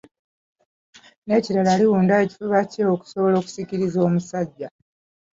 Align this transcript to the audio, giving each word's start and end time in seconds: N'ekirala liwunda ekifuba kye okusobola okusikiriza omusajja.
N'ekirala 1.25 1.73
liwunda 1.79 2.13
ekifuba 2.25 2.59
kye 2.71 2.83
okusobola 2.93 3.35
okusikiriza 3.37 3.99
omusajja. 4.07 4.67